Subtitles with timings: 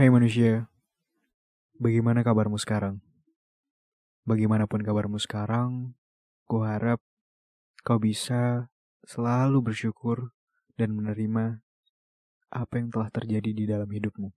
[0.00, 0.64] Hai manusia,
[1.76, 3.04] bagaimana kabarmu sekarang?
[4.24, 5.92] Bagaimanapun kabarmu sekarang,
[6.48, 7.04] ku harap
[7.84, 8.72] kau bisa
[9.04, 10.32] selalu bersyukur
[10.80, 11.60] dan menerima
[12.48, 14.32] apa yang telah terjadi di dalam hidupmu.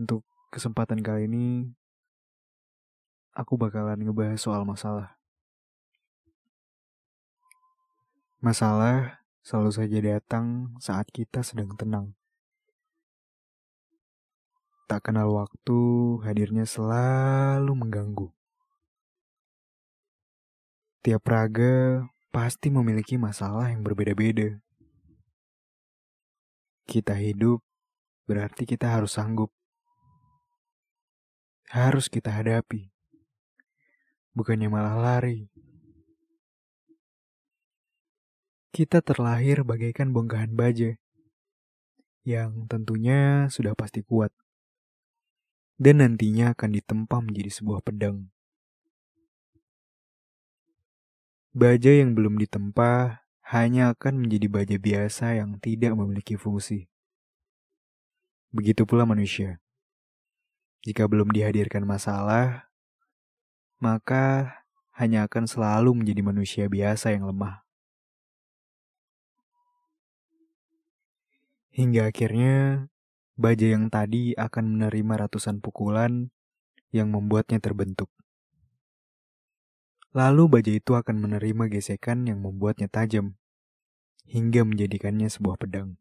[0.00, 1.68] Untuk kesempatan kali ini,
[3.36, 5.20] aku bakalan ngebahas soal masalah.
[8.40, 12.16] Masalah selalu saja datang saat kita sedang tenang.
[14.92, 15.80] Tak kenal waktu,
[16.20, 18.28] hadirnya selalu mengganggu.
[21.00, 24.60] Tiap raga pasti memiliki masalah yang berbeda-beda.
[26.84, 27.64] Kita hidup
[28.28, 29.48] berarti kita harus sanggup.
[31.72, 32.92] Harus kita hadapi.
[34.36, 35.48] Bukannya malah lari.
[38.76, 41.00] Kita terlahir bagaikan bongkahan baja
[42.28, 44.28] yang tentunya sudah pasti kuat
[45.80, 48.32] dan nantinya akan ditempa menjadi sebuah pedang.
[51.52, 56.88] Baja yang belum ditempa hanya akan menjadi baja biasa yang tidak memiliki fungsi.
[58.48, 59.60] Begitu pula manusia.
[60.80, 62.72] Jika belum dihadirkan masalah,
[63.78, 64.64] maka
[64.96, 67.64] hanya akan selalu menjadi manusia biasa yang lemah.
[71.72, 72.88] Hingga akhirnya,
[73.36, 76.28] baja yang tadi akan menerima ratusan pukulan
[76.92, 78.12] yang membuatnya terbentuk.
[80.12, 83.40] Lalu baja itu akan menerima gesekan yang membuatnya tajam,
[84.28, 85.96] hingga menjadikannya sebuah pedang.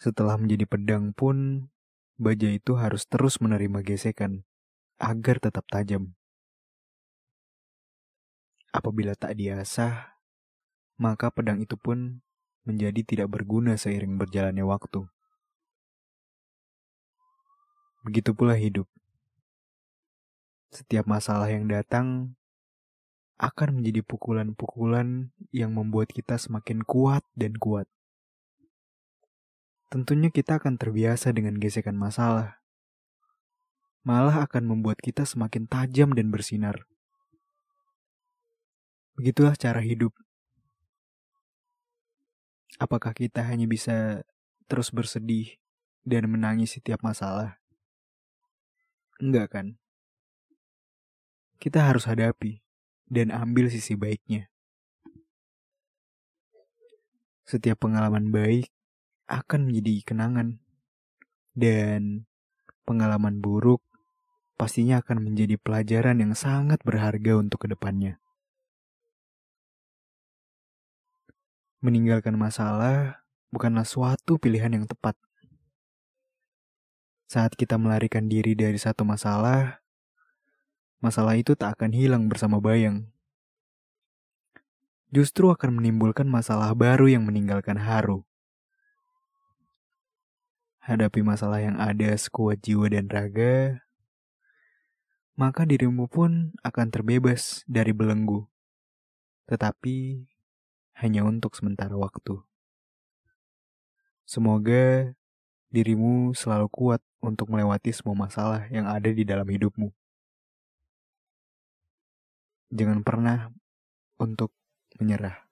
[0.00, 1.68] Setelah menjadi pedang pun,
[2.16, 4.48] baja itu harus terus menerima gesekan
[4.96, 6.16] agar tetap tajam.
[8.72, 10.20] Apabila tak diasah,
[10.96, 12.24] maka pedang itu pun
[12.66, 15.06] menjadi tidak berguna seiring berjalannya waktu.
[18.02, 18.90] Begitu pula hidup.
[20.74, 22.34] Setiap masalah yang datang
[23.38, 27.86] akan menjadi pukulan-pukulan yang membuat kita semakin kuat dan kuat.
[29.86, 32.58] Tentunya kita akan terbiasa dengan gesekan masalah.
[34.02, 36.86] Malah akan membuat kita semakin tajam dan bersinar.
[39.14, 40.12] Begitulah cara hidup
[42.76, 44.20] Apakah kita hanya bisa
[44.68, 45.56] terus bersedih
[46.04, 47.56] dan menangis setiap masalah?
[49.16, 49.66] Enggak kan?
[51.56, 52.60] Kita harus hadapi
[53.08, 54.52] dan ambil sisi baiknya.
[57.48, 58.68] Setiap pengalaman baik
[59.30, 60.60] akan menjadi kenangan,
[61.56, 62.28] dan
[62.84, 63.80] pengalaman buruk
[64.60, 68.20] pastinya akan menjadi pelajaran yang sangat berharga untuk ke depannya.
[71.86, 73.22] Meninggalkan masalah
[73.54, 75.14] bukanlah suatu pilihan yang tepat.
[77.30, 79.78] Saat kita melarikan diri dari satu masalah,
[80.98, 83.06] masalah itu tak akan hilang bersama bayang.
[85.14, 88.26] Justru akan menimbulkan masalah baru yang meninggalkan haru.
[90.82, 93.86] Hadapi masalah yang ada sekuat jiwa dan raga,
[95.38, 98.50] maka dirimu pun akan terbebas dari belenggu.
[99.46, 100.26] Tetapi
[100.96, 102.40] hanya untuk sementara waktu.
[104.26, 105.14] Semoga
[105.70, 109.92] dirimu selalu kuat untuk melewati semua masalah yang ada di dalam hidupmu.
[112.74, 113.54] Jangan pernah
[114.18, 114.50] untuk
[114.98, 115.45] menyerah.